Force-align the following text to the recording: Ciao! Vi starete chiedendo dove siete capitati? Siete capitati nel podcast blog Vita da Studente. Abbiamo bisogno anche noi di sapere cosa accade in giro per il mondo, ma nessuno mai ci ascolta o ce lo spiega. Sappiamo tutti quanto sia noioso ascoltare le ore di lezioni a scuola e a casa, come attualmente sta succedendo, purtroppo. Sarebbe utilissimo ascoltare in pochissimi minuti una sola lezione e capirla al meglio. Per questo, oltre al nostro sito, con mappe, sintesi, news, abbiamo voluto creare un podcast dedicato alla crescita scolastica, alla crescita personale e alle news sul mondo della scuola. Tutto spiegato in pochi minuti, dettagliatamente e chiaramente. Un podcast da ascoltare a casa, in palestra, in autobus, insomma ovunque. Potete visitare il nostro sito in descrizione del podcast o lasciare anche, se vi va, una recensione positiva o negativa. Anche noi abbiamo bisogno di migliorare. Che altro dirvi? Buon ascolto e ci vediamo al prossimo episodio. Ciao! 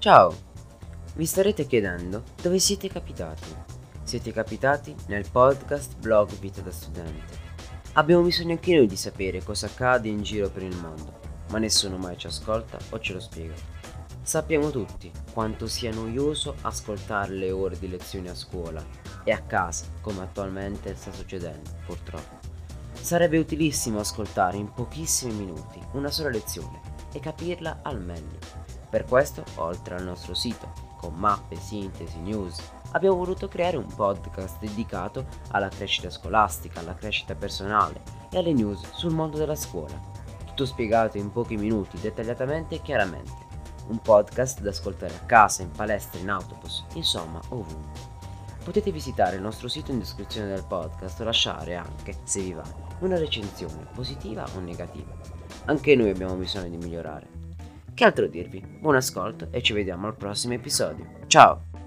Ciao! 0.00 0.34
Vi 1.14 1.26
starete 1.26 1.66
chiedendo 1.66 2.22
dove 2.40 2.58
siete 2.58 2.88
capitati? 2.88 3.54
Siete 4.02 4.32
capitati 4.32 4.96
nel 5.08 5.28
podcast 5.30 5.98
blog 5.98 6.30
Vita 6.38 6.62
da 6.62 6.70
Studente. 6.70 7.38
Abbiamo 7.92 8.22
bisogno 8.22 8.52
anche 8.52 8.74
noi 8.74 8.86
di 8.86 8.96
sapere 8.96 9.42
cosa 9.42 9.66
accade 9.66 10.08
in 10.08 10.22
giro 10.22 10.48
per 10.48 10.62
il 10.62 10.74
mondo, 10.74 11.20
ma 11.50 11.58
nessuno 11.58 11.98
mai 11.98 12.16
ci 12.16 12.28
ascolta 12.28 12.78
o 12.88 12.98
ce 12.98 13.12
lo 13.12 13.20
spiega. 13.20 13.52
Sappiamo 14.22 14.70
tutti 14.70 15.12
quanto 15.34 15.66
sia 15.66 15.92
noioso 15.92 16.54
ascoltare 16.62 17.34
le 17.34 17.50
ore 17.50 17.78
di 17.78 17.90
lezioni 17.90 18.30
a 18.30 18.34
scuola 18.34 18.82
e 19.22 19.32
a 19.32 19.42
casa, 19.42 19.84
come 20.00 20.22
attualmente 20.22 20.94
sta 20.94 21.12
succedendo, 21.12 21.72
purtroppo. 21.84 22.38
Sarebbe 22.94 23.36
utilissimo 23.36 24.00
ascoltare 24.00 24.56
in 24.56 24.72
pochissimi 24.72 25.34
minuti 25.34 25.78
una 25.92 26.10
sola 26.10 26.30
lezione 26.30 26.80
e 27.12 27.20
capirla 27.20 27.80
al 27.82 28.00
meglio. 28.00 28.38
Per 28.90 29.04
questo, 29.04 29.44
oltre 29.54 29.94
al 29.94 30.02
nostro 30.02 30.34
sito, 30.34 30.72
con 30.96 31.14
mappe, 31.14 31.54
sintesi, 31.54 32.18
news, 32.18 32.60
abbiamo 32.90 33.16
voluto 33.16 33.46
creare 33.46 33.76
un 33.76 33.86
podcast 33.86 34.58
dedicato 34.58 35.26
alla 35.52 35.68
crescita 35.68 36.10
scolastica, 36.10 36.80
alla 36.80 36.96
crescita 36.96 37.36
personale 37.36 38.02
e 38.30 38.38
alle 38.38 38.52
news 38.52 38.80
sul 38.92 39.14
mondo 39.14 39.38
della 39.38 39.54
scuola. 39.54 39.94
Tutto 40.44 40.66
spiegato 40.66 41.18
in 41.18 41.30
pochi 41.30 41.56
minuti, 41.56 42.00
dettagliatamente 42.00 42.74
e 42.74 42.82
chiaramente. 42.82 43.48
Un 43.86 43.98
podcast 44.00 44.60
da 44.60 44.70
ascoltare 44.70 45.14
a 45.14 45.24
casa, 45.24 45.62
in 45.62 45.70
palestra, 45.70 46.18
in 46.18 46.28
autobus, 46.28 46.84
insomma 46.94 47.40
ovunque. 47.50 48.18
Potete 48.64 48.90
visitare 48.90 49.36
il 49.36 49.42
nostro 49.42 49.68
sito 49.68 49.92
in 49.92 50.00
descrizione 50.00 50.48
del 50.48 50.64
podcast 50.66 51.20
o 51.20 51.24
lasciare 51.24 51.76
anche, 51.76 52.18
se 52.24 52.40
vi 52.40 52.52
va, 52.52 52.64
una 52.98 53.18
recensione 53.18 53.86
positiva 53.94 54.44
o 54.56 54.58
negativa. 54.58 55.12
Anche 55.66 55.94
noi 55.94 56.10
abbiamo 56.10 56.34
bisogno 56.34 56.68
di 56.68 56.76
migliorare. 56.76 57.39
Che 58.00 58.06
altro 58.06 58.28
dirvi? 58.28 58.64
Buon 58.66 58.96
ascolto 58.96 59.48
e 59.50 59.60
ci 59.60 59.74
vediamo 59.74 60.06
al 60.06 60.16
prossimo 60.16 60.54
episodio. 60.54 61.04
Ciao! 61.26 61.79